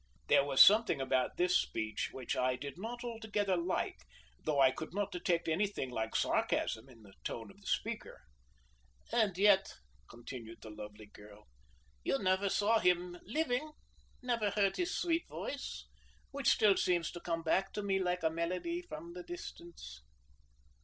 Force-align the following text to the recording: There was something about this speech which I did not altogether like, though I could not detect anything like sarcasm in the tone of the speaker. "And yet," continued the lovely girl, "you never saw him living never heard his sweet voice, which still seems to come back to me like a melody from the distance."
There 0.29 0.43
was 0.43 0.63
something 0.63 0.99
about 0.99 1.37
this 1.37 1.55
speech 1.55 2.09
which 2.11 2.35
I 2.35 2.55
did 2.55 2.75
not 2.79 3.03
altogether 3.03 3.55
like, 3.55 3.99
though 4.45 4.59
I 4.59 4.71
could 4.71 4.95
not 4.95 5.11
detect 5.11 5.47
anything 5.47 5.91
like 5.91 6.15
sarcasm 6.15 6.89
in 6.89 7.03
the 7.03 7.13
tone 7.23 7.51
of 7.51 7.61
the 7.61 7.67
speaker. 7.67 8.23
"And 9.11 9.37
yet," 9.37 9.75
continued 10.09 10.63
the 10.63 10.71
lovely 10.71 11.05
girl, 11.05 11.45
"you 12.03 12.17
never 12.17 12.49
saw 12.49 12.79
him 12.79 13.19
living 13.25 13.73
never 14.23 14.49
heard 14.49 14.77
his 14.77 14.97
sweet 14.99 15.27
voice, 15.27 15.85
which 16.31 16.49
still 16.49 16.77
seems 16.77 17.11
to 17.11 17.19
come 17.19 17.43
back 17.43 17.71
to 17.73 17.83
me 17.83 17.99
like 17.99 18.23
a 18.23 18.31
melody 18.31 18.81
from 18.81 19.13
the 19.13 19.21
distance." 19.21 20.01